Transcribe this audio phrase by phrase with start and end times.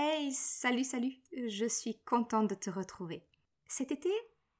[0.00, 1.16] Hey, salut, salut,
[1.48, 3.26] je suis contente de te retrouver.
[3.66, 4.12] Cet été,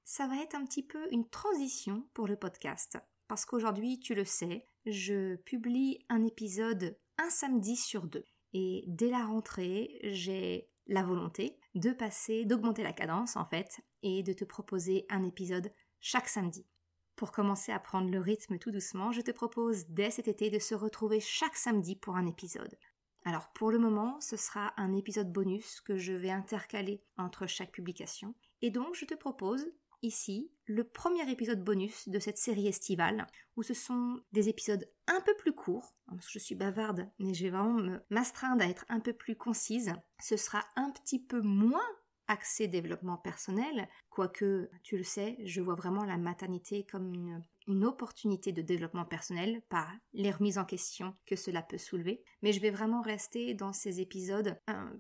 [0.03, 4.25] ça va être un petit peu une transition pour le podcast, parce qu'aujourd'hui, tu le
[4.25, 8.25] sais, je publie un épisode un samedi sur deux.
[8.53, 14.25] Et dès la rentrée, j'ai la volonté de passer, d'augmenter la cadence en fait, et
[14.25, 16.67] de te proposer un épisode chaque samedi.
[17.15, 20.59] Pour commencer à prendre le rythme tout doucement, je te propose dès cet été de
[20.59, 22.77] se retrouver chaque samedi pour un épisode.
[23.25, 27.73] Alors pour le moment, ce sera un épisode bonus que je vais intercaler entre chaque
[27.73, 28.35] publication.
[28.63, 29.67] Et donc je te propose
[30.03, 35.21] ici le premier épisode bonus de cette série estivale, où ce sont des épisodes un
[35.23, 39.01] peu plus courts, que je suis bavarde, mais je vais vraiment m'astreindre à être un
[39.01, 39.93] peu plus concise.
[40.21, 41.87] Ce sera un petit peu moins
[42.29, 48.53] axé développement personnel, quoique, tu le sais, je vois vraiment la maternité comme une opportunité
[48.53, 52.23] de développement personnel par les remises en question que cela peut soulever.
[52.43, 54.59] Mais je vais vraiment rester dans ces épisodes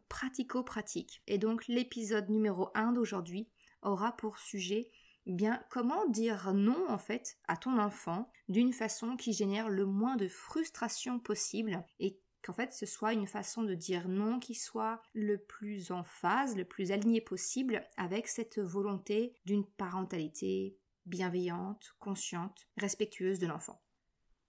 [0.08, 1.22] pratico-pratiques.
[1.26, 3.48] Et donc l'épisode numéro 1 d'aujourd'hui
[3.82, 4.90] aura pour sujet
[5.26, 10.16] bien comment dire non en fait à ton enfant d'une façon qui génère le moins
[10.16, 15.00] de frustration possible et qu'en fait ce soit une façon de dire non qui soit
[15.12, 22.68] le plus en phase, le plus aligné possible avec cette volonté d'une parentalité bienveillante, consciente,
[22.76, 23.80] respectueuse de l'enfant.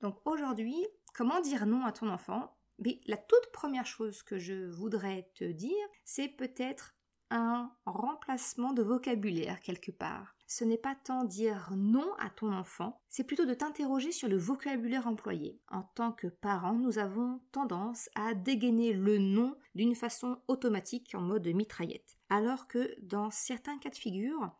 [0.02, 2.56] Donc aujourd'hui, comment dire non à ton enfant?
[2.80, 6.96] Mais la toute première chose que je voudrais te dire, c'est peut-être
[7.30, 10.39] un remplacement de vocabulaire quelque part.
[10.52, 14.36] Ce n'est pas tant dire non à ton enfant, c'est plutôt de t'interroger sur le
[14.36, 15.62] vocabulaire employé.
[15.70, 21.22] En tant que parent, nous avons tendance à dégainer le non d'une façon automatique en
[21.22, 22.18] mode mitraillette.
[22.32, 24.52] Alors que dans certains cas de figure,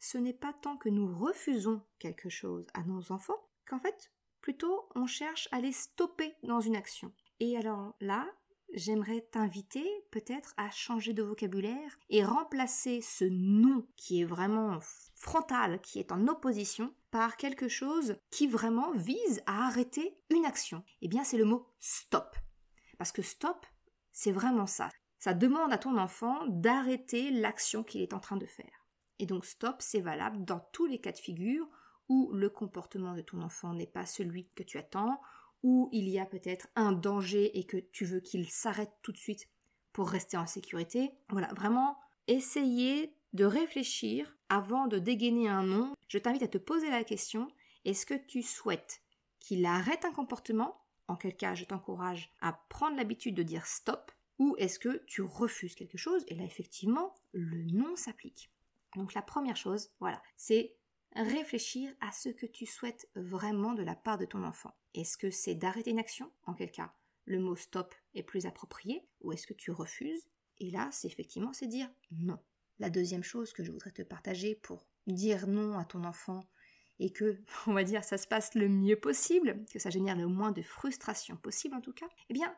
[0.00, 4.86] ce n'est pas tant que nous refusons quelque chose à nos enfants, qu'en fait, plutôt
[4.96, 7.10] on cherche à les stopper dans une action.
[7.40, 8.28] Et alors là,
[8.74, 14.78] j'aimerais t'inviter peut-être à changer de vocabulaire et remplacer ce non qui est vraiment
[15.14, 20.84] frontal, qui est en opposition, par quelque chose qui vraiment vise à arrêter une action.
[21.00, 22.36] Eh bien, c'est le mot stop.
[22.98, 23.66] Parce que stop,
[24.12, 24.90] c'est vraiment ça.
[25.18, 28.86] Ça demande à ton enfant d'arrêter l'action qu'il est en train de faire.
[29.18, 31.68] Et donc stop, c'est valable dans tous les cas de figure
[32.08, 35.20] où le comportement de ton enfant n'est pas celui que tu attends,
[35.62, 39.18] où il y a peut-être un danger et que tu veux qu'il s'arrête tout de
[39.18, 39.48] suite
[39.92, 41.12] pour rester en sécurité.
[41.30, 45.92] Voilà, vraiment essayer de réfléchir avant de dégainer un nom.
[46.08, 47.48] Je t'invite à te poser la question,
[47.84, 49.02] est-ce que tu souhaites
[49.40, 50.84] qu'il arrête un comportement?
[51.08, 55.22] En quel cas, je t'encourage à prendre l'habitude de dire stop, ou est-ce que tu
[55.22, 56.24] refuses quelque chose?
[56.28, 58.50] Et là, effectivement, le non s'applique.
[58.96, 60.76] Donc la première chose, voilà, c'est
[61.14, 64.74] réfléchir à ce que tu souhaites vraiment de la part de ton enfant.
[64.94, 66.92] Est-ce que c'est d'arrêter une action En quel cas
[67.24, 70.28] le mot stop est plus approprié Ou est-ce que tu refuses?
[70.58, 72.38] Et là, c'est effectivement, c'est dire non.
[72.78, 76.48] La deuxième chose que je voudrais te partager pour dire non à ton enfant
[76.98, 80.26] et que, on va dire, ça se passe le mieux possible, que ça génère le
[80.26, 82.54] moins de frustration possible en tout cas, eh bien,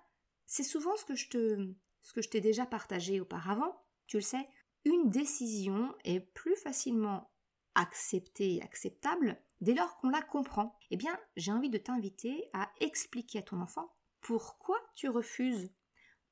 [0.46, 3.74] c'est souvent ce que je te, ce que je t'ai déjà partagé auparavant.
[4.06, 4.48] Tu le sais,
[4.84, 7.29] une décision est plus facilement
[7.74, 10.78] acceptée et acceptable dès lors qu'on la comprend.
[10.90, 15.72] Eh bien, j'ai envie de t'inviter à expliquer à ton enfant pourquoi tu refuses,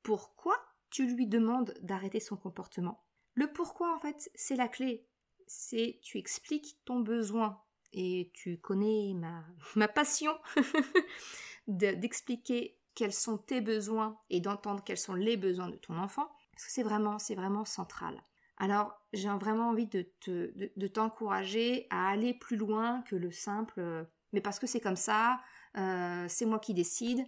[0.03, 0.57] pourquoi
[0.91, 3.05] tu lui demandes d'arrêter son comportement.
[3.35, 5.07] Le pourquoi, en fait, c'est la clé.
[5.47, 7.63] C'est tu expliques ton besoin.
[7.93, 9.45] Et tu connais ma,
[9.77, 10.37] ma passion
[11.67, 16.29] d'expliquer quels sont tes besoins et d'entendre quels sont les besoins de ton enfant.
[16.53, 18.21] Parce que c'est vraiment, c'est vraiment central.
[18.59, 24.05] Alors, j'ai vraiment envie de, de, t'encourager à aller plus loin que le simple euh,
[24.33, 25.41] mais parce que c'est comme ça,
[25.77, 27.25] euh, c'est moi qui décide,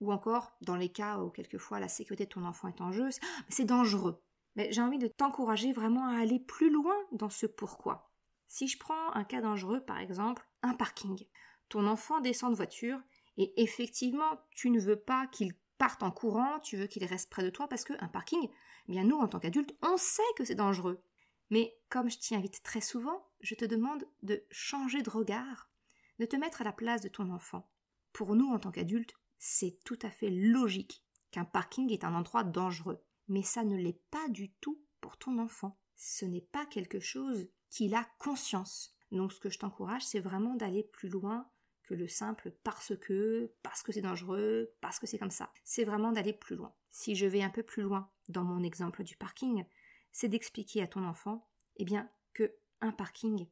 [0.00, 3.08] ou encore dans les cas où quelquefois la sécurité de ton enfant est en jeu,
[3.48, 4.22] c'est dangereux.
[4.56, 8.10] Mais j'ai envie de t'encourager vraiment à aller plus loin dans ce pourquoi.
[8.48, 11.26] Si je prends un cas dangereux, par exemple, un parking.
[11.70, 13.00] Ton enfant descend de voiture
[13.38, 17.42] et effectivement, tu ne veux pas qu'il parte en courant, tu veux qu'il reste près
[17.42, 18.48] de toi parce qu'un parking,
[18.86, 21.02] eh bien nous, en tant qu'adultes, on sait que c'est dangereux.
[21.50, 25.72] Mais comme je t'y invite très souvent, je te demande de changer de regard,
[26.20, 27.68] de te mettre à la place de ton enfant.
[28.12, 31.02] Pour nous, en tant qu'adultes, c'est tout à fait logique
[31.32, 33.02] qu'un parking est un endroit dangereux.
[33.26, 35.80] Mais ça ne l'est pas du tout pour ton enfant.
[35.96, 38.94] ce n'est pas quelque chose qu'il a conscience.
[39.10, 41.50] Donc ce que je t'encourage, c'est vraiment d'aller plus loin
[41.82, 45.52] que le simple parce que, parce que c'est dangereux, parce que c'est comme ça.
[45.64, 46.72] C'est vraiment d'aller plus loin.
[46.90, 49.64] Si je vais un peu plus loin dans mon exemple du parking,
[50.12, 53.46] c'est d'expliquer à ton enfant, eh bien, que un parking,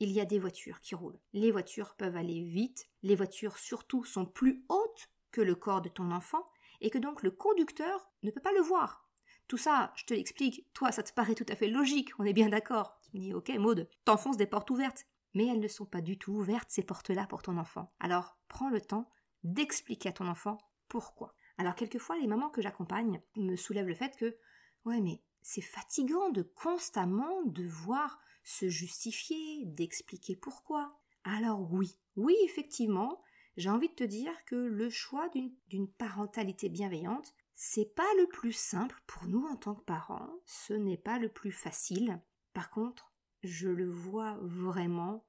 [0.00, 1.18] il y a des voitures qui roulent.
[1.32, 5.88] Les voitures peuvent aller vite, les voitures surtout sont plus hautes que le corps de
[5.88, 6.48] ton enfant,
[6.80, 9.08] et que donc le conducteur ne peut pas le voir.
[9.48, 12.32] Tout ça, je te l'explique, toi ça te paraît tout à fait logique, on est
[12.32, 12.98] bien d'accord.
[13.02, 15.06] Tu me dis, ok Maude, t'enfonces des portes ouvertes.
[15.36, 17.92] Mais elles ne sont pas du tout ouvertes, ces portes-là, pour ton enfant.
[18.00, 19.08] Alors prends le temps
[19.44, 21.34] d'expliquer à ton enfant pourquoi.
[21.58, 24.38] Alors quelquefois, les mamans que j'accompagne me soulèvent le fait que,
[24.86, 30.98] ouais mais c'est fatigant de constamment devoir se justifier, d'expliquer pourquoi.
[31.22, 33.22] Alors oui, oui, effectivement,
[33.56, 35.28] j'ai envie de te dire que le choix
[35.68, 40.72] d'une parentalité bienveillante, c'est pas le plus simple pour nous en tant que parents, ce
[40.72, 42.20] n'est pas le plus facile.
[42.52, 43.12] Par contre,
[43.46, 45.24] je le vois vraiment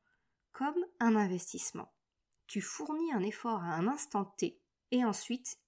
[0.51, 1.93] comme un investissement.
[2.47, 4.59] Tu fournis un effort à un instant T
[4.91, 5.59] et ensuite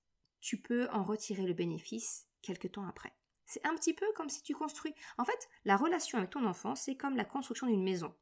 [0.41, 3.13] tu peux en retirer le bénéfice quelque temps après.
[3.45, 4.93] C'est un petit peu comme si tu construis.
[5.17, 8.13] En fait, la relation avec ton enfant, c'est comme la construction d'une maison.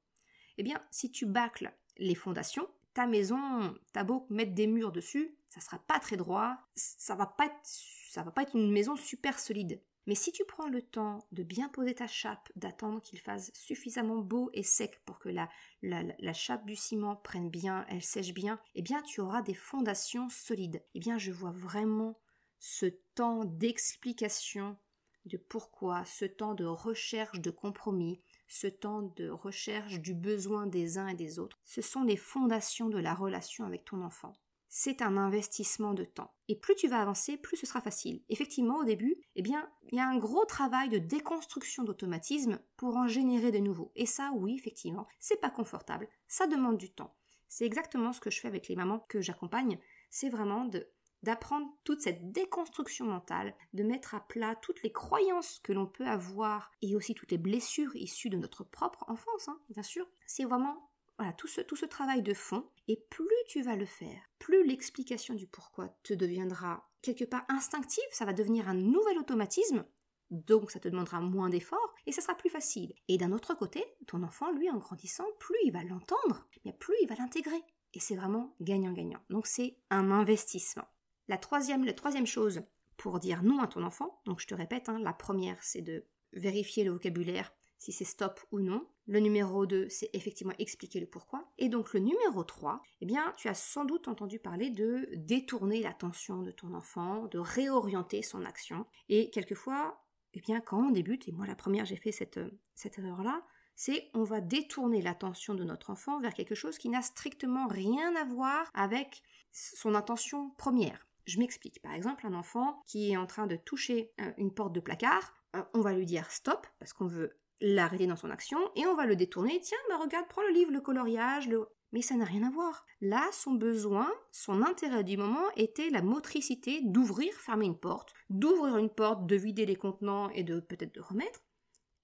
[0.58, 5.38] Eh bien, si tu bâcles les fondations, ta maison, t'as beau mettre des murs dessus,
[5.50, 9.38] ça sera pas très droit, ça va pas ça va pas être une maison super
[9.38, 9.82] solide.
[10.08, 14.20] Mais si tu prends le temps de bien poser ta chape, d'attendre qu'il fasse suffisamment
[14.20, 18.82] beau et sec pour que la, chape du ciment prenne bien, elle sèche bien, eh
[18.82, 20.82] bien tu auras des fondations solides.
[20.96, 22.18] Eh bien je vois vraiment
[22.58, 24.78] ce temps d'explication
[25.26, 30.98] de pourquoi, ce temps de recherche de compromis, ce temps de recherche du besoin des
[30.98, 34.38] uns et des autres, ce sont les fondations de la relation avec ton enfant.
[34.70, 36.34] C'est un investissement de temps.
[36.48, 38.22] Et plus tu vas avancer, plus ce sera facile.
[38.30, 42.98] Effectivement, au début, eh bien, il y a un gros travail de déconstruction d'automatisme pour
[42.98, 43.92] en générer de nouveaux.
[43.96, 46.10] Et ça, oui, effectivement, c'est pas confortable.
[46.28, 47.16] Ça demande du temps.
[47.48, 49.80] C'est exactement ce que je fais avec les mamans que j'accompagne.
[50.10, 50.88] C'est vraiment de
[51.24, 56.06] d'apprendre toute cette déconstruction mentale, de mettre à plat toutes les croyances que l'on peut
[56.06, 60.08] avoir et aussi toutes les blessures issues de notre propre enfance, hein, bien sûr.
[60.28, 62.66] C'est vraiment voilà, tout ce, travail de fond.
[62.88, 68.04] Et plus tu vas le faire, plus l'explication du pourquoi te deviendra quelque part instinctive,
[68.12, 69.86] ça va devenir un nouvel automatisme,
[70.32, 72.94] donc ça te demandera moins d'efforts et ça sera plus facile.
[73.08, 76.48] Et d'un autre côté, ton enfant, lui, en grandissant, plus il va l'entendre,
[76.80, 77.62] plus il va l'intégrer.
[77.94, 79.22] Et c'est vraiment gagnant-gagnant.
[79.30, 80.86] Donc c'est un investissement.
[81.28, 82.62] La troisième, la troisième chose
[82.98, 86.06] pour dire non à ton enfant, donc je te répète, hein, la première c'est de
[86.34, 88.88] vérifier le vocabulaire, si c'est stop ou non.
[89.08, 91.50] Le numéro 2, c'est effectivement expliquer le pourquoi.
[91.58, 95.82] Et donc le numéro 3, eh bien, tu as sans doute entendu parler de détourner
[95.82, 98.86] l'attention de ton enfant, de réorienter son action.
[99.08, 102.40] Et quelquefois, eh bien, quand on débute, et moi la première j'ai fait cette,
[102.76, 103.44] cette erreur-là,
[103.76, 108.14] c'est on va détourner l'attention de notre enfant vers quelque chose qui n'a strictement rien
[108.18, 109.22] à voir avec
[109.54, 111.08] son intention première.
[111.26, 111.82] Je m'explique.
[111.82, 115.34] Par exemple, un enfant qui est en train de toucher euh, une porte de placard,
[115.56, 118.96] euh, on va lui dire stop parce qu'on veut l'arrêter dans son action et on
[118.96, 119.60] va le détourner.
[119.62, 121.68] Tiens, bah regarde, prends le livre, le coloriage, le...
[121.94, 122.86] Mais ça n'a rien à voir.
[123.00, 128.78] Là, son besoin, son intérêt du moment était la motricité d'ouvrir, fermer une porte, d'ouvrir
[128.78, 131.40] une porte, de vider les contenants et de peut-être de remettre.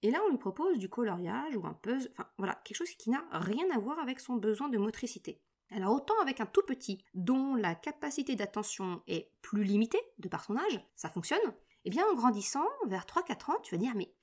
[0.02, 3.10] Et là, on lui propose du coloriage ou un puzzle, enfin voilà, quelque chose qui
[3.10, 5.40] n'a rien à voir avec son besoin de motricité.
[5.70, 10.44] Alors autant avec un tout petit dont la capacité d'attention est plus limitée de par
[10.44, 11.40] son âge, ça fonctionne,
[11.84, 14.14] eh bien en grandissant, vers 3-4 ans, tu vas dire mais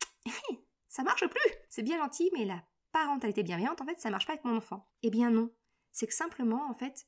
[0.92, 4.34] ça marche plus C'est bien gentil, mais la parentalité bienveillante, en fait, ça marche pas
[4.34, 4.88] avec mon enfant.
[5.02, 5.52] Eh bien non.
[5.92, 7.08] C'est que simplement, en fait,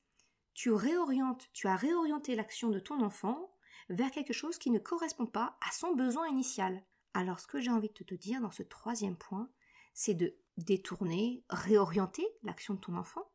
[0.54, 3.56] tu réorientes, tu as réorienté l'action de ton enfant
[3.90, 6.84] vers quelque chose qui ne correspond pas à son besoin initial.
[7.14, 9.50] Alors ce que j'ai envie de te dire dans ce troisième point,
[9.94, 13.30] c'est de détourner, réorienter l'action de ton enfant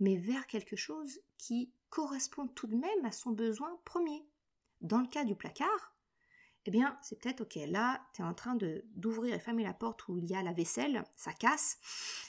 [0.00, 4.26] mais vers quelque chose qui correspond tout de même à son besoin premier.
[4.80, 5.96] Dans le cas du placard,
[6.68, 9.72] eh bien, c'est peut-être, ok, là, tu es en train de d'ouvrir et fermer la
[9.72, 11.78] porte où il y a la vaisselle, ça casse,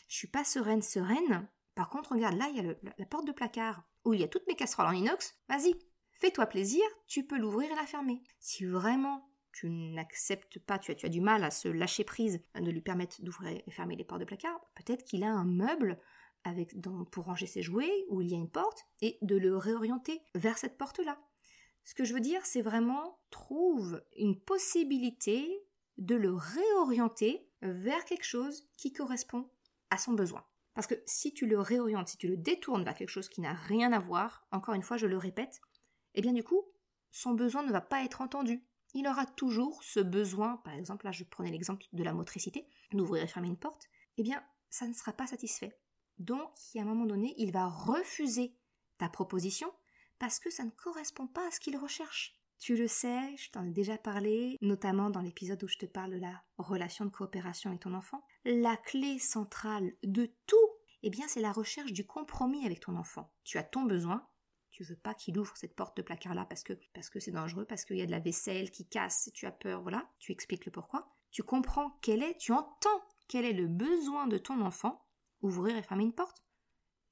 [0.08, 1.46] je suis pas sereine, sereine.
[1.76, 4.30] Par contre, regarde, là, il y a la porte de placard où il y a
[4.30, 5.76] toutes mes casseroles en inox, vas-y,
[6.14, 8.24] fais-toi plaisir, tu peux l'ouvrir et la fermer.
[8.40, 12.82] Si vraiment tu n'acceptes pas, tu as, du mal à se lâcher prise, de lui
[12.82, 16.00] permettre d'ouvrir et fermer les portes de placard, peut-être qu'il a un meuble
[16.46, 16.74] avec,
[17.12, 20.58] pour ranger ses jouets où il y a une porte et de le réorienter vers
[20.58, 21.20] cette porte-là.
[21.84, 25.66] Ce que je veux dire, c'est vraiment trouve une possibilité
[25.98, 29.50] de le réorienter vers quelque chose qui correspond
[29.90, 30.46] à son besoin.
[30.74, 33.54] Parce que si tu le réorientes, si tu le détournes vers quelque chose qui n'a
[33.54, 35.60] rien à voir, encore une fois, je le répète,
[36.16, 36.64] eh bien du coup,
[37.12, 38.64] son besoin ne va pas être entendu.
[38.94, 43.24] il aura toujours ce besoin, par exemple, là je prenais l'exemple de la motricité, d'ouvrir
[43.24, 45.78] et fermer une porte, eh bien, ça ne sera pas satisfait.
[46.18, 48.56] Donc, à un moment donné, il va refuser
[48.98, 49.72] ta proposition
[50.20, 52.36] parce que ça ne correspond pas à ce qu'il recherche.
[52.60, 56.12] Tu le sais, je t'en ai déjà parlé, notamment dans l'épisode où je te parle
[56.12, 58.22] de la relation de coopération avec ton enfant.
[58.44, 60.70] La clé centrale de tout,
[61.04, 63.32] eh bien, c'est la recherche du compromis avec ton enfant.
[63.46, 64.28] Tu as ton besoin,
[64.72, 67.32] tu veux pas qu'il ouvre cette porte de placard là parce que parce que c'est
[67.32, 70.10] dangereux, parce qu'il y a de la vaisselle qui casse, tu as peur, voilà.
[70.20, 71.16] Tu expliques le pourquoi.
[71.32, 75.06] Tu comprends quel est, tu entends quel est le besoin de ton enfant,
[75.42, 76.42] ouvrir et fermer une porte.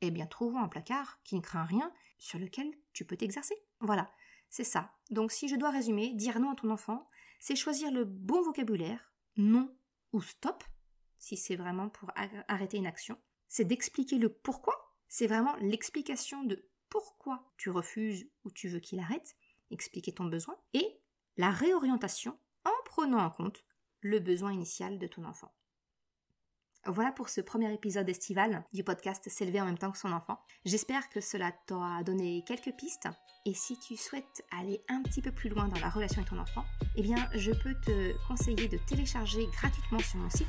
[0.01, 3.55] Eh bien, trouvons un placard qui ne craint rien, sur lequel tu peux t'exercer.
[3.79, 4.12] Voilà,
[4.50, 4.93] c'est ça.
[5.09, 7.09] Donc, si je dois résumer, dire non à ton enfant,
[7.39, 9.75] c'est choisir le bon vocabulaire, non
[10.13, 10.63] ou stop,
[11.17, 12.12] si c'est vraiment pour
[12.47, 13.17] arrêter une action.
[13.47, 14.95] C'est d'expliquer le pourquoi.
[15.07, 19.36] C'est vraiment l'explication de pourquoi tu refuses ou tu veux qu'il arrête,
[19.71, 21.00] expliquer ton besoin, et
[21.38, 23.63] la réorientation en prenant en compte
[24.01, 25.53] le besoin initial de ton enfant.
[26.89, 30.39] Voilà pour ce premier épisode estival du podcast S'élever en même temps que son enfant.
[30.63, 33.10] J'espère que cela t'aura donné quelques pistes.
[33.46, 36.39] Et si tu souhaites aller un petit peu plus loin dans la relation avec ton
[36.39, 36.63] enfant,
[36.96, 40.48] eh bien, je peux te conseiller de télécharger gratuitement sur mon site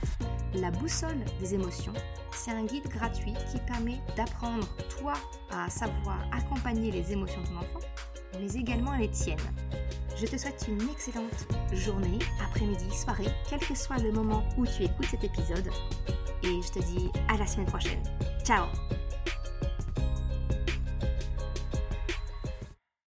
[0.54, 1.95] la boussole des émotions.
[2.30, 4.68] C'est un guide gratuit qui permet d'apprendre,
[5.00, 5.14] toi,
[5.50, 7.80] à savoir accompagner les émotions de ton enfant,
[8.38, 9.38] mais également les tiennes.
[10.16, 14.85] Je te souhaite une excellente journée, après-midi, soirée, quel que soit le moment où tu
[14.85, 15.68] écoutes cet épisode.
[16.48, 18.02] Et je te dis à la semaine prochaine.
[18.42, 18.64] Ciao